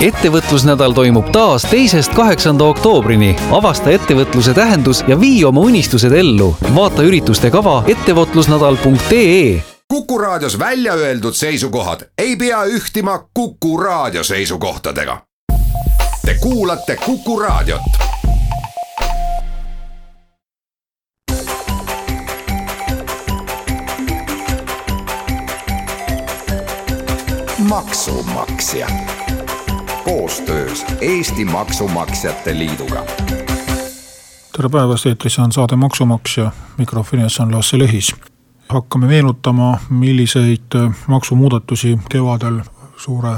[0.00, 3.36] ettevõtlusnädal toimub taas teisest kaheksanda oktoobrini.
[3.50, 6.56] avasta ettevõtluse tähendus ja vii oma unistused ellu.
[6.74, 9.62] vaata ürituste kava ettevõtlusnädal.ee.
[9.88, 15.22] kuku raadios välja öeldud seisukohad ei pea ühtima Kuku raadio seisukohtadega.
[16.26, 17.82] Te kuulate Kuku raadiot
[27.58, 28.86] maksumaksja
[30.10, 33.04] koostöös Eesti Maksumaksjate Liiduga.
[34.56, 38.14] tere päevast, eetris on saade Maksumaksja, mikrofonis on Lasse Lehis.
[38.68, 42.60] hakkame meenutama, milliseid maksumuudatusi kevadel
[42.96, 43.36] suure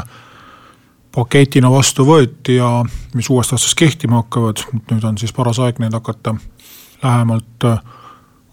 [1.15, 2.85] paketina vastu võeti ja
[3.15, 4.57] mis uuest aastast kehtima hakkavad.
[4.91, 6.35] nüüd on siis paras aeg neid hakata
[7.03, 7.65] lähemalt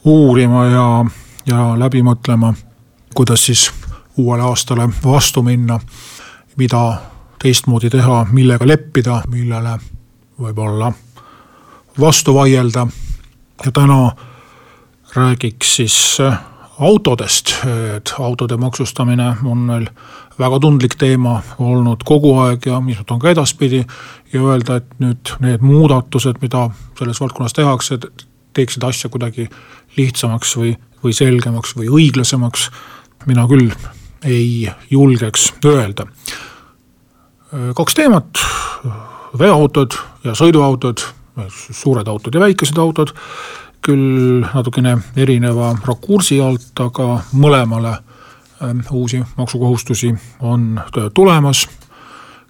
[0.04, 1.06] uurima ja,
[1.46, 2.54] ja läbi mõtlema,
[3.16, 3.72] kuidas siis
[4.18, 5.80] uuele aastale vastu minna,
[6.58, 6.98] mida
[7.40, 9.78] teistmoodi teha, millega leppida, millele
[10.40, 10.92] võib-olla
[12.00, 12.88] vastu vaielda.
[13.66, 14.12] ja täna
[15.16, 16.18] räägiks siis
[16.80, 17.54] autodest,
[17.96, 19.88] et autode maksustamine on meil
[20.40, 23.86] väga tundlik teema olnud kogu aeg ja ilmselt on ka edaspidi.
[24.34, 28.00] ja öelda, et nüüd need muudatused, mida selles valdkonnas tehakse,
[28.54, 29.50] teeksid asja kuidagi
[29.98, 32.70] lihtsamaks või, või selgemaks või õiglasemaks.
[33.26, 33.72] mina küll
[34.24, 36.08] ei julgeks öelda.
[37.76, 38.42] Kaks teemat,
[39.40, 41.02] veoautod ja sõiduautod,
[41.50, 43.14] suured autod ja väikesed autod,
[43.82, 47.94] küll natukene erineva rakursi alt, aga mõlemale
[48.64, 50.82] ähm, uusi maksukohustusi on
[51.14, 51.68] tulemas.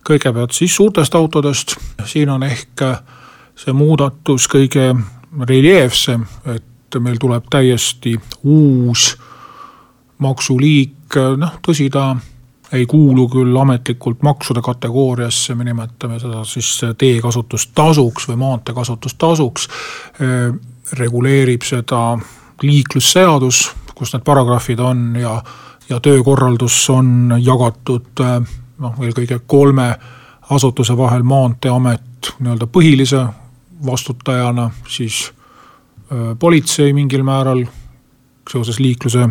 [0.09, 2.81] kõigepealt siis suurtest autodest, siin on ehk
[3.55, 4.95] see muudatus kõige
[5.50, 9.17] reljeefsem, et meil tuleb täiesti uus
[10.17, 12.16] maksuliik, noh tõsi, ta
[12.73, 19.67] ei kuulu küll ametlikult maksude kategooriasse, me nimetame seda siis teekasutustasuks või maanteekasutustasuks.
[21.00, 22.17] reguleerib seda
[22.61, 25.36] liiklusseadus, kus need paragrahvid on ja,
[25.89, 28.23] ja töökorraldus on jagatud
[28.80, 29.92] noh, eelkõige kolme
[30.49, 33.21] asutuse vahel, Maanteeamet nii-öelda põhilise
[33.86, 35.30] vastutajana, siis
[36.39, 37.64] politsei mingil määral
[38.49, 39.27] seoses liikluse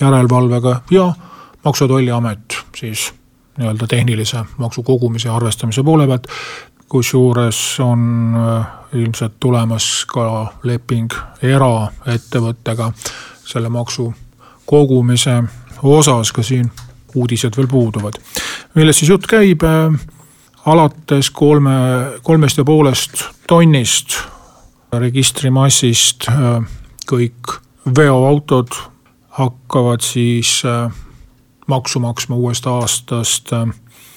[0.00, 1.10] järelevalvega ja
[1.66, 3.08] Maksu- ja Tolliamet siis
[3.58, 6.26] nii-öelda tehnilise maksu kogumise ja arvestamise poole pealt.
[6.88, 11.10] kusjuures on äh, ilmselt tulemas ka leping
[11.42, 12.92] eraettevõttega
[13.44, 14.12] selle maksu
[14.66, 15.42] kogumise
[15.82, 16.70] osas, ka siin
[17.14, 18.14] uudised veel puuduvad.
[18.74, 19.62] millest siis jutt käib?
[19.62, 19.98] Äh,
[20.66, 21.70] alates kolme,
[22.22, 24.18] kolmest ja poolest tonnist
[24.92, 26.62] registrimassist äh,
[27.10, 27.58] kõik
[27.96, 28.78] veoautod
[29.36, 30.62] hakkavad siis
[31.66, 33.66] maksu maksma uuest aastast äh,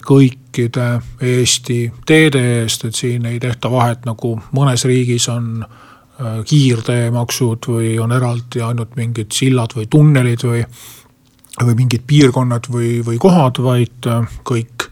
[0.05, 7.69] kõikide Eesti teede eest, et siin ei tehta vahet, nagu mõnes riigis on äh, kiirteemaksud
[7.71, 10.63] või on eraldi ainult mingid sillad või tunnelid või,
[11.63, 14.09] või mingid piirkonnad või, või kohad, vaid
[14.47, 14.89] kõik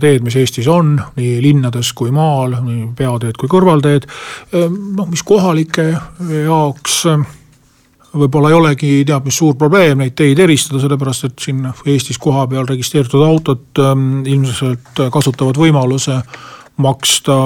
[0.00, 4.06] teed, mis Eestis on, nii linnades kui maal, nii peateed kui kõrvalteed,
[4.54, 5.88] noh, mis kohalike
[6.44, 7.00] jaoks
[8.14, 12.66] võib-olla ei olegi teab mis suur probleem neid teid eristada, sellepärast et siin Eestis kohapeal
[12.68, 16.18] registreeritud autod ähm, ilmselt kasutavad võimaluse
[16.80, 17.36] maksta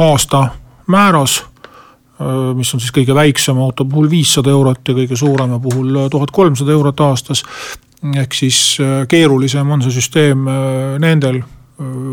[0.00, 0.42] aasta
[0.90, 2.50] määras äh,.
[2.56, 6.72] mis on siis kõige väiksema auto puhul viissada eurot ja kõige suurema puhul tuhat kolmsada
[6.72, 7.44] eurot aastas.
[8.16, 11.46] ehk siis äh, keerulisem on see süsteem äh, nendel äh,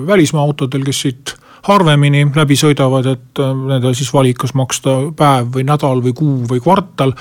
[0.08, 5.52] välismaa autodel, kes siit harvemini läbi sõidavad, et äh, nendel siis valik, kas maksta päev
[5.56, 7.14] või nädal või kuu või kvartal.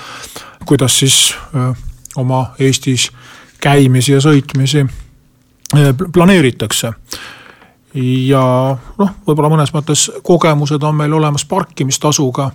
[0.65, 1.71] kuidas siis äh,
[2.15, 3.11] oma Eestis
[3.61, 6.93] käimisi ja sõitmisi äh, planeeritakse
[7.95, 8.41] ja
[8.97, 12.51] noh, võib-olla mõnes mõttes kogemused on meil olemas parkimistasuga.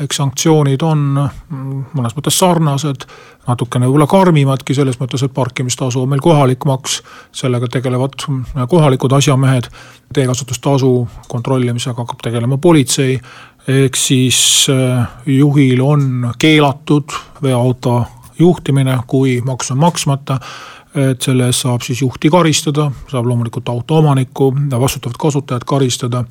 [0.00, 3.04] eks sanktsioonid on mm, mõnes mõttes sarnased,
[3.46, 7.02] natukene võib-olla karmimadki selles mõttes, et parkimistasu on meil kohalik maks.
[7.32, 9.68] sellega tegelevad mm, kohalikud asjamehed,
[10.14, 13.20] teekasutustasu kontrollimisega hakkab tegelema politsei.
[13.68, 17.12] ehk siis äh, juhil on keelatud
[17.42, 18.06] veoauto
[18.38, 20.40] juhtimine, kui maks on maksmata
[20.94, 26.24] et selle eest saab siis juhti karistada, saab loomulikult auto omanikku, vastutavat kasutajat karistada.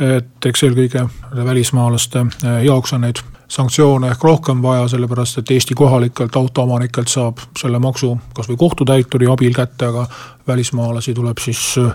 [0.00, 1.02] et eks eelkõige
[1.44, 3.18] välismaalaste eh, jaoks on neid
[3.52, 9.52] sanktsioone ehk rohkem vaja, sellepärast et Eesti kohalikelt autoomanikelt saab selle maksu kasvõi kohtutäituri abil
[9.52, 10.06] kätte, aga
[10.48, 11.92] välismaalasi tuleb siis eh,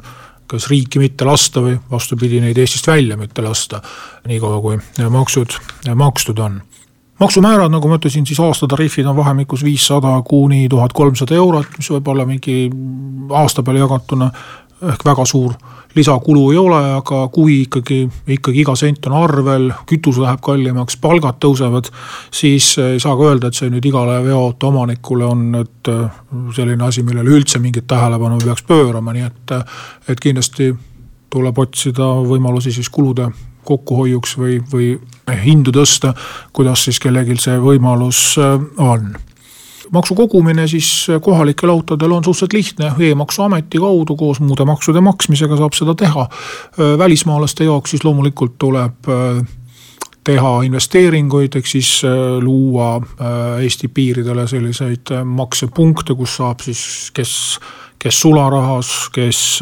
[0.48, 3.82] kas riiki mitte lasta või vastupidi, neid Eestist välja mitte lasta.
[4.28, 4.78] niikaua kui
[5.10, 5.58] maksud
[5.96, 6.62] makstud on
[7.20, 12.12] maksumäärad, nagu ma ütlesin, siis aastatariifid on vahemikus viissada kuni tuhat kolmsada eurot, mis võib
[12.12, 12.70] olla mingi
[13.32, 14.32] aasta peale jagatuna
[14.84, 15.54] ehk väga suur
[15.96, 18.02] lisakulu ei ole, aga kui ikkagi,
[18.36, 21.88] ikkagi iga sent on arvel, kütus läheb kallimaks, palgad tõusevad,
[22.36, 26.20] siis ei saa ka öelda, et see nüüd igale veoauto omanikule on nüüd äh,
[26.56, 29.56] selline asi, millele üldse mingit tähelepanu peaks pöörama, nii et,
[30.12, 30.74] et kindlasti
[31.36, 33.30] tuleb otsida võimalusi siis kulude
[33.66, 34.90] kokkuhoiuks või, või
[35.44, 36.14] hindu tõsta,
[36.54, 39.16] kuidas siis kellelgi see võimalus äh, on
[39.94, 45.58] maksu kogumine siis kohalikel autodel on suhteliselt lihtne e, e-maksuameti kaudu koos muude maksude maksmisega
[45.60, 46.26] saab seda teha.
[46.98, 49.10] välismaalaste jaoks siis loomulikult tuleb
[50.26, 52.02] teha investeeringuid, ehk siis
[52.42, 52.96] luua
[53.62, 57.36] Eesti piiridele selliseid maksepunkte, kus saab siis, kes
[58.00, 59.60] kes sularahas, kes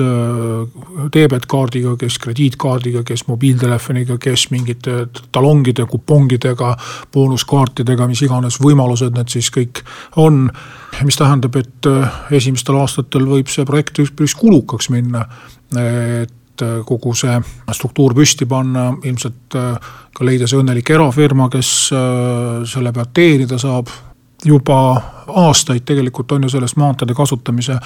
[1.13, 6.73] debetkaardiga, kes krediitkaardiga, kes mobiiltelefoniga, kes mingite talongide, kupongidega,
[7.13, 9.83] boonuskaartidega, mis iganes võimalused need siis kõik
[10.19, 10.49] on.
[11.03, 11.87] mis tähendab, et
[12.31, 15.25] esimestel aastatel võib see projekt üpris kulukaks minna,
[15.75, 17.39] et kogu see
[17.73, 19.55] struktuur püsti panna, ilmselt
[20.13, 21.69] ka leida see õnnelik erafirma, kes
[22.69, 23.89] selle pealt teenida saab
[24.45, 27.77] juba aastaid tegelikult on ju sellest maanteede kasutamise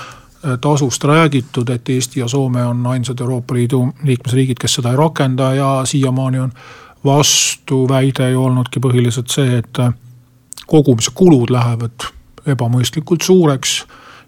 [0.62, 5.54] tasust räägitud, et Eesti ja Soome on ainsad Euroopa Liidu liikmesriigid, kes seda ei rakenda
[5.54, 6.52] ja siiamaani on
[7.06, 9.80] vastuväide ju olnudki põhiliselt see, et
[10.68, 12.10] kogumise kulud lähevad
[12.48, 13.86] ebamõistlikult suureks.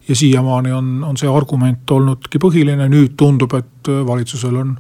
[0.10, 4.78] ja siiamaani on, on see argument olnudki põhiline, nüüd tundub, et valitsusel on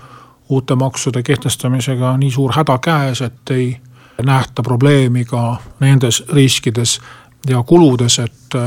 [0.49, 3.77] uute maksude kehtestamisega nii suur häda käes, et ei
[4.25, 6.99] nähta probleemi ka nendes riskides
[7.47, 8.57] ja kuludes, et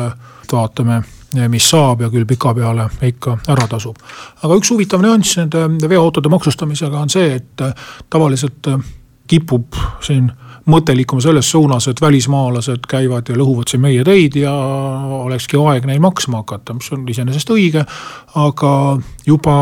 [0.53, 1.03] vaatame
[1.49, 3.97] mis saab ja küll pikapeale ikka ära tasub.
[4.43, 7.65] aga üks huvitav nüanss nende veoautode maksustamisega on see, et
[8.11, 8.69] tavaliselt
[9.31, 10.31] kipub siin
[10.71, 14.53] mõte liikuma selles suunas, et välismaalased käivad ja lõhuvad siin meie teid ja
[15.23, 17.85] olekski aeg neil maksma hakata, mis on iseenesest õige.
[18.35, 18.75] aga
[19.27, 19.57] juba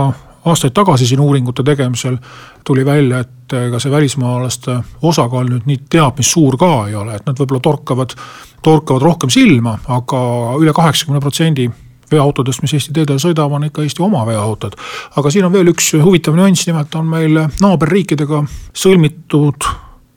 [0.44, 2.16] aastaid tagasi siin uuringute tegemisel
[2.64, 7.16] tuli välja, et ega see välismaalaste osakaal nüüd nii teab mis suur ka ei ole,
[7.16, 8.16] et nad võib-olla torkavad
[8.62, 11.70] torkavad rohkem silma aga, aga üle kaheksakümne protsendi
[12.10, 14.74] veoautodest, mis Eesti teedel sõidavad, on ikka Eesti oma veoautod.
[15.16, 18.42] aga siin on veel üks huvitav nüanss, nimelt on meil naaberriikidega
[18.74, 19.68] sõlmitud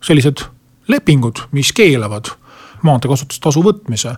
[0.04, 0.48] sellised
[0.90, 2.34] lepingud, mis keelavad
[2.84, 4.16] maanteekasutustasu võtmise.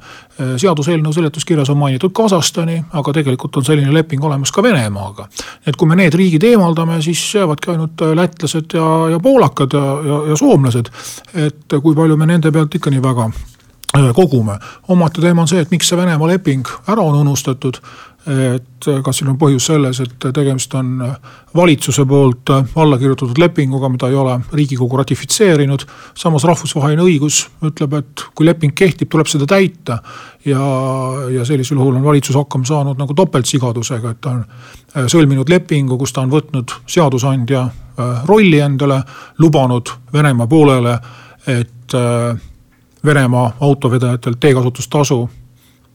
[0.58, 5.28] seaduseelnõu seletuskirjas on mainitud Kasahstani, aga tegelikult on selline leping olemas ka Venemaaga.
[5.66, 10.22] et kui me need riigid eemaldame, siis jäävadki ainult lätlased ja, ja poolakad ja, ja,
[10.30, 10.90] ja soomlased.
[11.34, 13.30] et kui palju me nende pealt ikka nii väga
[13.98, 14.60] Äh, kogume.
[14.88, 17.80] omaette teema on see, et miks see Venemaa leping ära on unustatud.
[18.26, 20.96] Et kas siin on põhjus selles, et tegemist on
[21.56, 25.86] valitsuse poolt alla kirjutatud lepinguga, mida ei ole riigikogu ratifitseerinud.
[26.18, 30.00] samas rahvusvaheline õigus ütleb, et kui leping kehtib, tuleb seda täita.
[30.46, 30.66] ja,
[31.30, 35.98] ja sellisel juhul on valitsus hakkama saanud nagu topeltsigadusega, et ta on äh, sõlminud lepingu,
[35.98, 39.04] kus ta on võtnud seadusandja äh, rolli endale,
[39.38, 41.00] lubanud Venemaa poolele,
[41.48, 41.94] et
[43.06, 45.30] Venemaa autovedajatelt teekasutustasu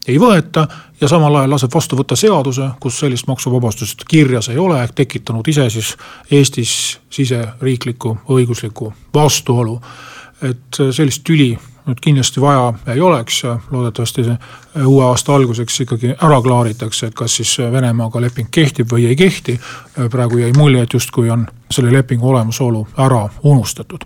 [0.07, 0.67] ei võeta
[1.01, 5.47] ja samal ajal laseb vastu võtta seaduse, kus sellist maksuvabastust kirjas ei ole, ehk tekitanud
[5.47, 5.95] ise siis
[6.31, 9.81] Eestis siseriikliku õigusliku vastuolu.
[10.41, 11.51] et sellist tüli
[11.85, 17.13] nüüd kindlasti vaja ei oleks ja loodetavasti see uue aasta alguseks ikkagi ära klaaritakse, et
[17.13, 19.59] kas siis Venemaaga leping kehtib või ei kehti.
[20.11, 24.05] praegu jäi mulje, et justkui on selle lepingu olemasolu ära unustatud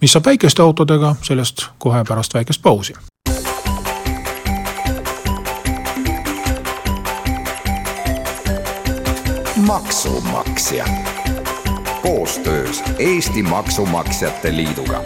[0.00, 2.94] mis saab väikeste autodega, sellest kohe pärast väikest pausi.
[9.66, 10.84] Maksumaksja.
[12.02, 15.02] Koostöös Eesti Maksumaksjate Liiduga.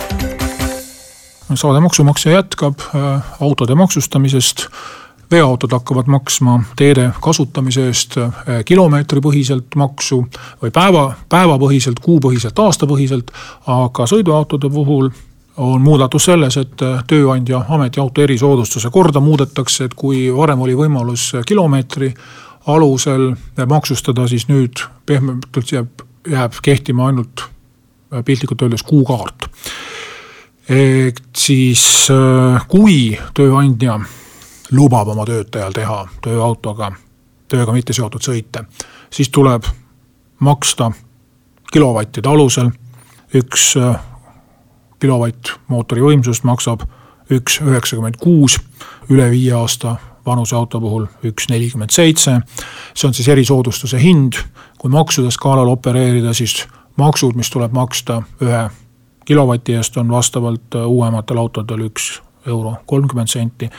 [1.55, 4.67] Saade Maksumaksja jätkab äh, autode maksustamisest.
[5.31, 8.33] Veoautod hakkavad maksma teede kasutamise eest eh,
[8.65, 10.25] kilomeetripõhiselt maksu
[10.63, 13.31] või päeva, päevapõhiselt, kuupõhiselt, aastapõhiselt.
[13.67, 15.11] aga sõiduautode puhul
[15.57, 21.31] on muudatus selles, et eh, tööandja ametiauto erisoodustuse korda muudetakse, et kui varem oli võimalus
[21.47, 22.15] kilomeetri
[22.67, 23.35] alusel
[23.67, 27.45] maksustada, siis nüüd pehmelt jääb, jääb kehtima ainult
[28.13, 29.51] eh, piltlikult öeldes kuukaart.
[30.69, 32.09] et siis
[32.69, 34.01] kui tööandja
[34.71, 36.93] lubab oma töötajal teha tööautoga
[37.51, 38.65] tööga mitte seotud sõite,
[39.11, 39.67] siis tuleb
[40.41, 40.91] maksta
[41.73, 42.71] kilovattide alusel.
[43.35, 43.95] üks äh,
[44.99, 46.83] kilovatt mootori võimsust maksab
[47.31, 48.57] üks üheksakümmend kuus,
[49.09, 49.97] üle viie aasta
[50.27, 52.41] vanuse auto puhul üks nelikümmend seitse.
[52.95, 54.33] see on siis erisoodustuse hind,
[54.79, 58.69] kui maksude skaalal opereerida, siis maksud, mis tuleb maksta ühe
[59.25, 63.71] kilovati eest, on vastavalt äh, uuematel autodel üks euro kolmkümmend senti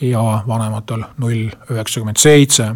[0.00, 2.74] ja vanematel null üheksakümmend seitse.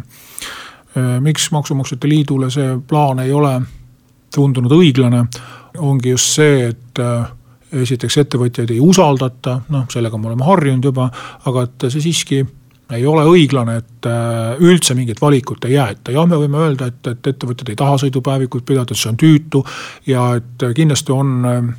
[1.19, 3.61] miks Maksumaksjate Liidule see plaan ei ole
[4.35, 5.23] tundunud õiglane,
[5.77, 6.99] ongi just see, et
[7.81, 11.09] esiteks ettevõtjaid ei usaldata, noh sellega me oleme harjunud juba,
[11.49, 12.43] aga et see siiski
[12.91, 17.07] ei ole õiglane, et äh, üldse mingit valikut ei jäeta, jah, me võime öelda, et,
[17.07, 19.63] et ettevõtjad ei taha sõidupäevikut pidada, see on tüütu
[20.09, 21.71] ja et kindlasti on, äh,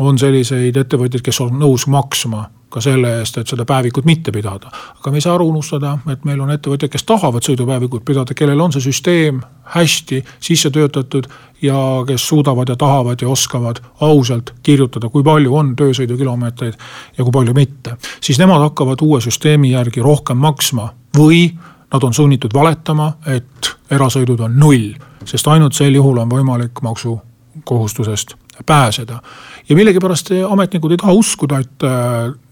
[0.00, 4.70] on selliseid ettevõtjaid, kes on nõus maksma ka selle eest, et seda päevikut mitte pidada.
[4.98, 8.60] aga me ei saa ära unustada, et meil on ettevõtjad, kes tahavad sõidupäevikut pidada, kellel
[8.60, 9.40] on see süsteem
[9.74, 11.26] hästi sisse töötatud
[11.62, 16.78] ja kes suudavad ja tahavad ja oskavad ausalt kirjutada, kui palju on töösõidukilomeetreid
[17.18, 17.96] ja kui palju mitte.
[18.20, 21.50] siis nemad hakkavad uue süsteemi järgi rohkem maksma või
[21.92, 24.92] nad on sunnitud valetama, et erasõidud on null,
[25.24, 28.36] sest ainult sel juhul on võimalik maksukohustusest
[28.66, 29.20] pääseda.
[29.68, 31.84] ja millegipärast ametnikud ei taha uskuda, et,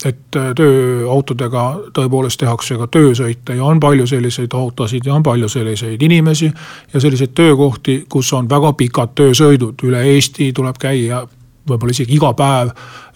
[0.05, 6.03] et tööautodega tõepoolest tehakse ka töösõite ja on palju selliseid autosid ja on palju selliseid
[6.03, 6.53] inimesi.
[6.95, 11.27] ja selliseid töökohti, kus on väga pikad töösõidud, üle Eesti tuleb käia
[11.69, 12.73] võib-olla isegi iga päev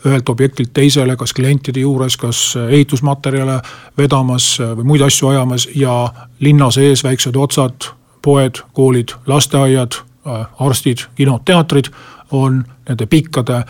[0.06, 3.60] ühelt objektilt teisele, kas klientide juures, kas ehitusmaterjale
[3.98, 5.96] vedamas või muid asju ajamas ja
[6.40, 10.00] linna sees väiksed otsad, poed, koolid, lasteaiad,
[10.62, 11.90] arstid, kinod, teatrid
[12.32, 13.62] on nende pikkade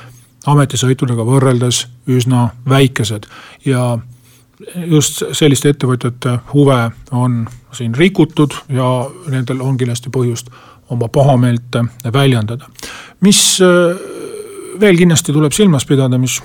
[0.47, 3.27] ametisõitudega võrreldes üsna väikesed
[3.67, 3.99] ja
[4.87, 6.79] just selliste ettevõtjate huve
[7.11, 8.89] on siin rikutud ja
[9.31, 10.51] nendel on kindlasti põhjust
[10.93, 11.79] oma pahameelt
[12.13, 12.67] väljendada.
[13.21, 13.97] mis äh,
[14.81, 16.41] veel kindlasti tuleb silmas pidada, mis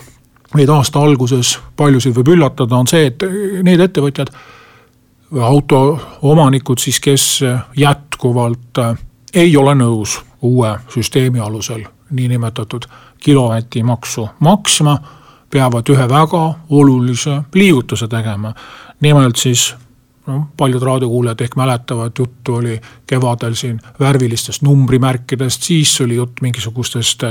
[0.56, 3.24] meid aasta alguses paljusid võib üllatada, on see, et
[3.64, 4.32] need ettevõtjad
[5.34, 7.28] või autoomanikud siis, kes
[7.76, 8.96] jätkuvalt äh,
[9.34, 12.86] ei ole nõus uue süsteemi alusel niinimetatud
[13.20, 14.98] kilovatimaksu maksma,
[15.50, 18.54] peavad ühe väga olulise liigutuse tegema.
[19.00, 19.76] nimelt siis
[20.28, 27.24] noh, paljud raadiokuulajad ehk mäletavad, juttu oli kevadel siin värvilistest numbrimärkidest, siis oli jutt mingisugustest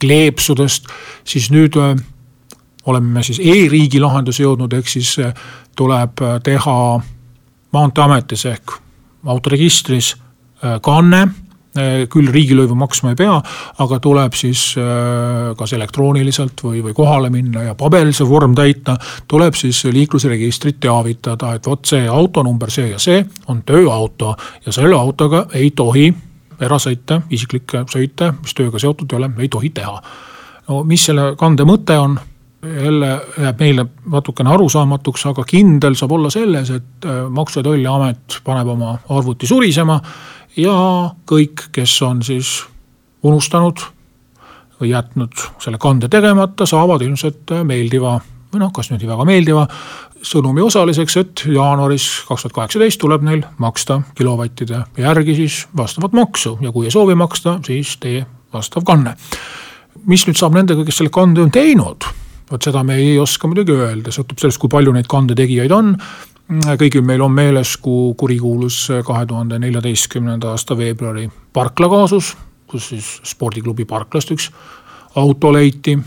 [0.00, 0.86] kleepsudest,
[1.24, 1.94] siis nüüd äh,
[2.86, 5.34] oleme siis e-riigi lahenduse jõudnud, ehk siis äh,
[5.76, 6.76] tuleb äh, teha
[7.74, 8.78] maanteeametis ehk
[9.26, 10.14] autoregistris
[10.84, 11.26] kanne
[12.10, 13.34] küll riigilõivu maksma ei pea,
[13.82, 18.96] aga tuleb siis äh, kas elektrooniliselt või, või kohale minna ja paberilise vorm täita.
[19.28, 24.94] tuleb siis liiklusregistrit teavitada, et vot see autonumber, see ja see on tööauto ja selle
[24.94, 26.12] autoga ei tohi
[26.60, 29.98] erasõite, isiklikke sõite, mis tööga seotud ei ole, ei tohi teha.
[30.68, 32.18] no mis selle kande mõte on?
[32.64, 38.38] jälle jääb meile natukene arusaamatuks, aga kindel saab olla selles, et äh, Maksu- ja Tolliamet
[38.44, 39.98] paneb oma arvuti surisema
[40.56, 40.76] ja
[41.26, 42.62] kõik, kes on siis
[43.22, 43.80] unustanud
[44.80, 48.18] või jätnud selle kande tegemata, saavad ilmselt meeldiva
[48.52, 49.66] või noh, kas nüüd väga meeldiva
[50.24, 56.56] sõnumi osaliseks, et jaanuaris kaks tuhat kaheksateist tuleb neil maksta kilovattide järgi siis vastavat maksu
[56.62, 59.16] ja kui ei soovi maksta, siis tee vastav kanne.
[60.06, 62.06] mis nüüd saab nendega, kes selle kande on teinud?
[62.50, 65.94] vot seda me ei oska muidugi öelda, sõltub sellest, kui palju neid kande tegijaid on
[66.50, 72.34] kõigil meil on meeles, kui kurikuulus kahe tuhande neljateistkümnenda aasta veebruari parkla kaasus,
[72.66, 74.50] kus siis spordiklubi parklast üks
[75.16, 75.98] auto leiti.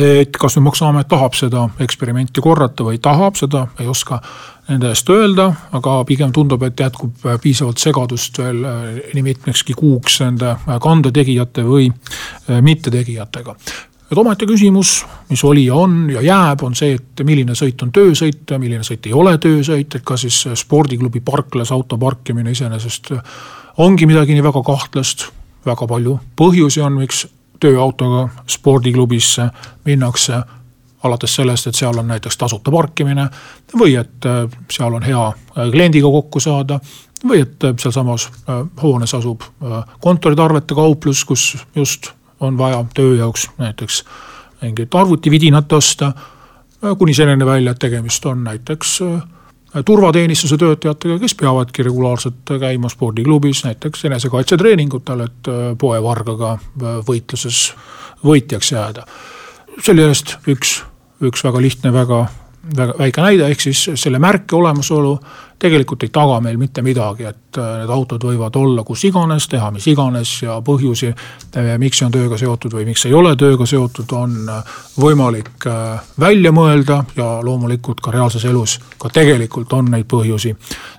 [0.00, 4.20] et kas nüüd maksuamet tahab seda eksperimenti korrata või tahab, seda ei oska
[4.68, 8.64] nende eest öelda, aga pigem tundub, et jätkub piisavalt segadust veel
[9.12, 11.90] nii mitmekski kuuks nende kande tegijate või
[12.48, 13.56] mittetegijatega
[14.10, 17.92] et omaette küsimus, mis oli ja on ja jääb, on see, et milline sõit on
[17.94, 23.12] töösõit ja milline sõit ei ole töösõit, et kas siis spordiklubi parklas auto parkimine iseenesest
[23.78, 25.30] ongi midagi nii väga kahtlast.
[25.66, 27.26] väga palju põhjusi on, miks
[27.60, 29.50] tööautoga spordiklubisse
[29.84, 30.40] minnakse
[31.02, 33.28] alates sellest, et seal on näiteks tasuta parkimine
[33.78, 36.80] või et äh, seal on hea äh, kliendiga kokku saada
[37.24, 38.28] või et äh, sealsamas
[38.82, 39.44] hoones asub
[40.00, 44.04] kontoritarvete kauplus, kus just on vaja töö jaoks näiteks
[44.62, 46.12] mingit arvutividinat osta.
[46.98, 49.22] kuni selleni välja, et tegemist on näiteks äh,
[49.84, 57.74] turvateenistuse töötajatega, kes peavadki regulaarselt käima spordiklubis näiteks enesekaitsetreeningutel, et äh, poevargaga äh, võitluses
[58.24, 59.04] võitjaks jääda.
[59.84, 60.82] sellest üks,
[61.20, 62.26] üks väga lihtne, väga,
[62.76, 65.14] väga väike näide, ehk siis selle märke olemasolu
[65.60, 69.70] tegelikult ei taga meil mitte midagi, et äh, need autod võivad olla kus iganes, teha
[69.74, 73.68] mis iganes ja põhjusi, äh, miks see on tööga seotud või miks ei ole tööga
[73.68, 75.66] seotud, on äh, võimalik
[76.20, 80.54] välja mõelda ja loomulikult ka reaalses elus ka tegelikult on neid põhjusi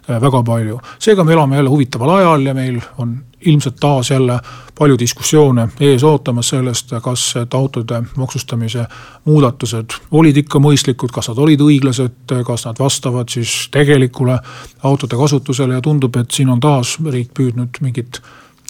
[0.07, 0.79] väga palju.
[0.99, 4.39] seega me elame jälle huvitaval ajal ja meil on ilmselt taas jälle
[4.77, 8.85] palju diskussioone ees ootamas sellest, kas autode maksustamise
[9.25, 14.39] muudatused olid ikka mõistlikud, kas nad olid õiglased, kas nad vastavad siis tegelikule
[14.83, 18.21] autode kasutusele ja tundub, et siin on taas riik püüdnud mingit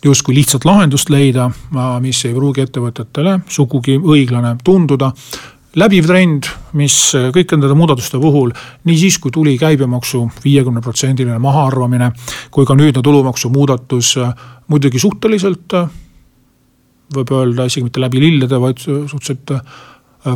[0.05, 1.49] justkui lihtsat lahendust leida,
[2.01, 5.11] mis ei pruugi ettevõtetele sugugi õiglane tunduda
[5.79, 6.95] läbiv trend, mis
[7.31, 8.51] kõikide nende muudatuste puhul,
[8.87, 12.11] nii siis, kui tuli käibemaksu viiekümne protsendiline mahaarvamine,
[12.51, 14.15] kui ka nüüdne tulumaksumuudatus,
[14.67, 15.77] muidugi suhteliselt
[17.15, 19.55] võib öelda isegi mitte läbi lillede, vaid suhteliselt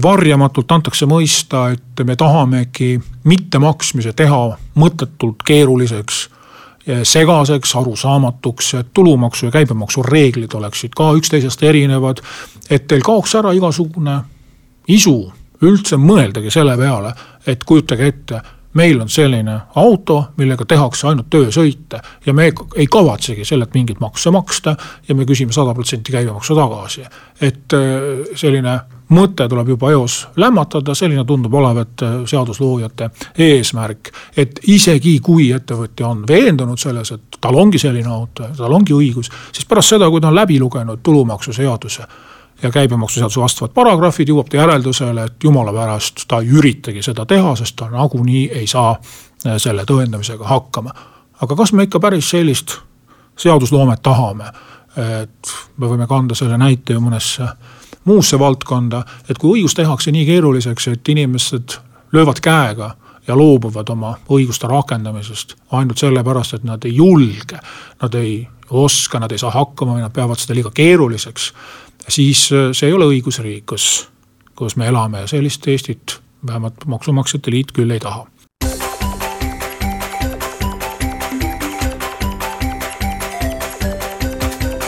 [0.03, 2.95] varjamatult antakse mõista, et me tahamegi
[3.29, 4.39] mittemaksmise teha
[4.81, 6.29] mõttetult keeruliseks
[6.85, 12.21] segaseks, arusaamatuks, et tulumaksu ja käibemaksu reeglid oleksid ka üksteisest erinevad.
[12.69, 14.19] et teil kaoks ära igasugune
[14.87, 15.15] isu
[15.65, 17.13] üldse mõeldagi selle peale,
[17.47, 18.41] et kujutage ette,
[18.75, 24.31] meil on selline auto, millega tehakse ainult töösõite ja me ei kavatsegi sellelt mingit makse
[24.35, 24.75] maksta
[25.07, 27.05] ja me küsime sada protsenti käibemaksu tagasi.
[27.41, 28.79] et äh, selline
[29.15, 34.11] mõte tuleb juba eos lämmatada, selline tundub olevat äh, seadusloojate eesmärk.
[34.37, 39.31] et isegi kui ettevõtja on veendunud selles, et tal ongi selline auto, tal ongi õigus,
[39.51, 42.03] siis pärast seda, kui ta on läbi lugenud tulumaksuseaduse
[42.63, 47.55] ja käibemaksuseaduse vastavad paragrahvid, jõuab ta järeldusele, et jumala pärast ta ei üritagi seda teha,
[47.55, 50.93] sest ta nagunii ei saa äh, selle tõendamisega hakkama.
[51.41, 52.77] aga kas me ikka päris sellist
[53.37, 54.51] seadusloomet tahame?
[54.95, 57.43] et me võime kanda selle näite ju mõnesse
[58.05, 61.75] muusse valdkonda, et kui õigus tehakse nii keeruliseks, et inimesed
[62.15, 62.93] löövad käega
[63.27, 67.59] ja loobuvad oma õiguste rakendamisest ainult sellepärast, et nad ei julge,
[68.01, 71.51] nad ei oska, nad ei saa hakkama või nad peavad seda liiga keeruliseks
[72.09, 74.07] siis äh, see ei ole õigusriik, kus,
[74.55, 78.27] kus me elame ja sellist Eestit vähemalt Maksumaksjate Liit küll ei taha.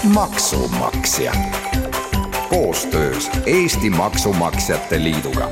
[0.08, 1.34] maksumaksja
[2.50, 5.52] koostöös Eesti Maksumaksjate Liiduga